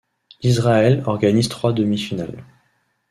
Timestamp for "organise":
1.05-1.47